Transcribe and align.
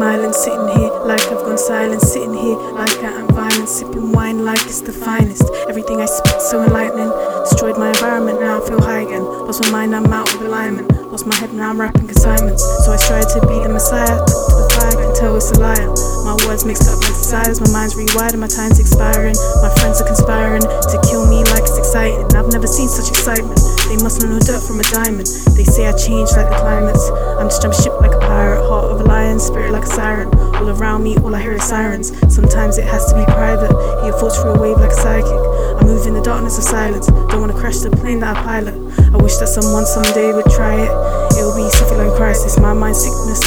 smiling, 0.00 0.32
sitting 0.32 0.68
here 0.80 0.88
like 1.04 1.20
I've 1.28 1.44
gone 1.44 1.58
silent, 1.58 2.00
sitting 2.00 2.32
here 2.32 2.56
like 2.72 3.04
I 3.04 3.20
am 3.20 3.28
violent, 3.28 3.68
sipping 3.68 4.12
wine 4.12 4.44
like 4.44 4.62
it's 4.62 4.80
the 4.80 4.92
finest. 4.92 5.44
Everything 5.68 6.00
I 6.00 6.06
spit 6.06 6.40
so 6.40 6.62
enlightening, 6.62 7.10
destroyed 7.44 7.76
my 7.76 7.88
environment, 7.88 8.40
now 8.40 8.62
I 8.62 8.66
feel 8.66 8.80
high 8.80 9.02
again. 9.02 9.22
Lost 9.22 9.62
my 9.64 9.70
mind, 9.70 9.94
I'm 9.94 10.06
out 10.06 10.32
of 10.34 10.40
alignment. 10.40 10.88
Lost 11.12 11.26
my 11.26 11.34
head, 11.36 11.52
now 11.52 11.70
I'm 11.70 11.80
rapping 11.80 12.06
consignments. 12.06 12.62
So 12.84 12.92
I 12.92 12.96
strive 12.96 13.28
to 13.34 13.40
be 13.44 13.60
the 13.60 13.68
messiah, 13.68 14.18
talk 14.24 14.44
to 14.48 14.54
the 14.56 14.68
fire, 14.78 14.96
can 14.96 15.14
tell 15.14 15.36
it's 15.36 15.50
a 15.52 15.60
liar. 15.60 15.90
My 16.24 16.36
words 16.46 16.64
mixed 16.64 16.88
up 16.88 17.00
my 17.00 17.08
desires, 17.08 17.60
my 17.60 17.70
mind's 17.72 17.96
rewired, 17.96 18.32
and 18.32 18.40
my 18.40 18.48
time's 18.48 18.78
expiring. 18.78 19.34
My 19.60 19.72
friends 19.80 20.00
are 20.00 20.06
conspiring 20.06 20.62
to 20.62 20.96
kill 21.04 21.26
me 21.26 21.44
like 21.52 21.64
it's 21.68 21.76
exciting. 21.76 22.24
I've 22.36 22.52
never 22.52 22.68
seen 22.68 22.88
such 22.88 23.10
excitement. 23.10 23.58
They 23.88 23.98
must 24.00 24.22
know 24.22 24.30
no 24.32 24.38
dirt 24.38 24.62
from 24.62 24.80
a 24.80 24.86
diamond. 24.94 25.26
They 25.56 25.64
say 25.64 25.88
I 25.88 25.92
change 25.96 26.30
like 26.38 26.48
the 26.48 26.56
climates. 26.62 26.99
I'm 27.40 27.48
just 27.48 27.62
jump 27.62 27.72
ship 27.72 27.98
like 28.02 28.12
a 28.12 28.18
pirate, 28.18 28.60
heart 28.68 28.92
of 28.92 29.00
a 29.00 29.04
lion, 29.04 29.40
spirit 29.40 29.72
like 29.72 29.84
a 29.84 29.86
siren. 29.86 30.28
All 30.56 30.68
around 30.68 31.02
me, 31.02 31.16
all 31.16 31.34
I 31.34 31.40
hear 31.40 31.52
is 31.52 31.64
sirens. 31.64 32.12
Sometimes 32.28 32.76
it 32.76 32.84
has 32.84 33.10
to 33.10 33.18
be 33.18 33.24
private. 33.24 33.72
Hear 34.04 34.12
thoughts 34.12 34.36
through 34.36 34.52
a 34.52 34.60
wave 34.60 34.76
like 34.76 34.90
a 34.90 34.94
psychic. 34.94 35.40
I 35.80 35.82
move 35.82 36.06
in 36.06 36.12
the 36.12 36.20
darkness 36.20 36.58
of 36.58 36.64
silence. 36.64 37.06
Don't 37.06 37.40
wanna 37.40 37.54
crash 37.54 37.78
the 37.78 37.88
plane 37.90 38.20
that 38.20 38.36
I 38.36 38.42
pilot. 38.42 38.74
I 39.14 39.16
wish 39.16 39.36
that 39.38 39.48
someone 39.48 39.86
someday 39.86 40.34
would 40.34 40.50
try 40.52 40.84
it. 40.84 40.92
It'll 41.38 41.56
be 41.56 41.64
something 41.70 41.96
like 41.96 42.14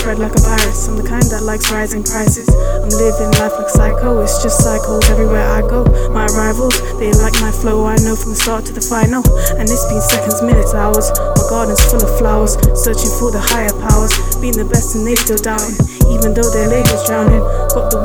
spread 0.04 0.20
like 0.20 0.36
a 0.36 0.44
virus. 0.44 0.92
I'm 0.92 1.00
the 1.00 1.08
kind 1.08 1.24
that 1.32 1.48
likes 1.48 1.72
rising 1.72 2.04
prices. 2.04 2.52
I'm 2.52 2.92
living 2.92 3.32
life 3.40 3.56
like 3.56 3.72
psycho. 3.72 4.20
It's 4.20 4.44
just 4.44 4.60
cycles 4.60 5.08
everywhere 5.08 5.48
I 5.48 5.64
go. 5.64 5.88
My 6.12 6.28
rivals, 6.36 6.76
they 7.00 7.16
like 7.24 7.32
my 7.40 7.56
flow. 7.56 7.88
I 7.88 7.96
know 8.04 8.12
from 8.12 8.36
the 8.36 8.40
start 8.44 8.68
to 8.68 8.76
the 8.76 8.84
final. 8.84 9.24
And 9.56 9.64
it's 9.64 9.88
been 9.88 10.04
seconds, 10.04 10.44
minutes, 10.44 10.76
hours. 10.76 11.08
My 11.16 11.48
garden's 11.48 11.80
full 11.88 12.04
of 12.04 12.12
flowers. 12.20 12.60
Searching 12.76 13.16
for 13.16 13.32
the 13.32 13.40
higher 13.40 13.72
powers. 13.80 14.12
Being 14.44 14.60
the 14.60 14.68
best 14.68 14.92
and 15.00 15.08
they 15.08 15.16
still 15.16 15.40
doubting. 15.40 15.80
Even 16.12 16.36
though 16.36 16.52
their 16.52 16.68
labels 16.68 17.08
drowning. 17.08 17.40
Got 17.72 17.88
the 17.88 18.04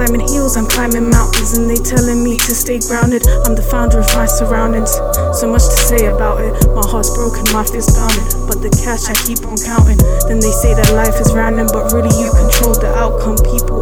climbing 0.00 0.24
hills, 0.32 0.56
I'm 0.56 0.64
climbing 0.64 1.10
mountains. 1.10 1.52
And 1.58 1.68
they 1.68 1.76
telling 1.76 2.24
me 2.24 2.38
to 2.40 2.52
stay 2.56 2.80
grounded. 2.80 3.28
I'm 3.44 3.52
the 3.52 3.60
founder 3.60 4.00
of 4.00 4.08
my 4.16 4.24
surroundings. 4.24 4.96
So 5.36 5.44
much 5.44 5.68
to 5.68 5.76
say 5.76 6.08
about 6.08 6.40
it. 6.40 6.56
My 6.72 6.80
heart's 6.88 7.12
broken, 7.12 7.44
my 7.52 7.68
fist 7.68 7.92
pounding. 8.00 8.24
But 8.48 8.64
the 8.64 8.72
cash 8.80 9.12
I 9.12 9.14
keep 9.28 9.44
on 9.44 9.60
counting. 9.60 10.00
Then 10.24 10.40
they 10.40 10.54
say 10.56 10.72
that 10.72 10.88
life 10.96 11.20
is 11.20 11.36
random, 11.36 11.68
but 11.68 11.92
really 11.92 12.08
you 12.16 12.32
control 12.32 12.72
the 12.72 12.88
outcome. 12.96 13.36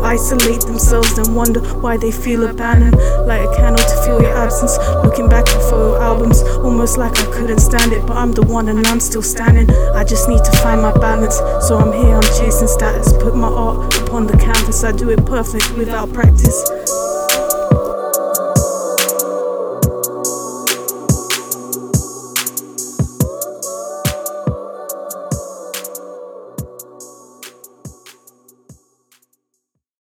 Isolate 0.09 0.62
themselves 0.62 1.19
and 1.19 1.37
wonder 1.37 1.61
why 1.83 1.98
they 1.98 2.11
feel 2.11 2.48
abandoned. 2.48 2.97
Like 3.27 3.42
a 3.42 3.55
candle 3.55 3.84
to 3.84 3.97
feel 4.06 4.23
your 4.23 4.34
absence. 4.34 4.78
Looking 5.05 5.28
back 5.28 5.47
at 5.48 5.61
photo 5.69 6.00
albums, 6.00 6.41
almost 6.65 6.97
like 6.97 7.19
I 7.19 7.27
couldn't 7.27 7.59
stand 7.59 7.92
it. 7.92 8.06
But 8.06 8.17
I'm 8.17 8.33
the 8.33 8.41
one 8.41 8.70
and 8.70 8.87
I'm 8.87 9.00
still 9.00 9.20
standing. 9.20 9.69
I 9.95 10.05
just 10.05 10.27
need 10.27 10.42
to 10.45 10.53
find 10.62 10.81
my 10.81 10.92
balance. 10.95 11.37
So 11.69 11.77
I'm 11.77 11.92
here, 11.92 12.15
I'm 12.15 12.23
chasing 12.23 12.69
status. 12.69 13.12
Put 13.12 13.37
my 13.37 13.48
art 13.48 13.95
upon 13.98 14.27
the 14.27 14.39
canvas. 14.39 14.83
I 14.83 14.92
do 14.92 15.11
it 15.11 15.27
perfect 15.27 15.77
without 15.77 16.11
practice. 16.15 16.88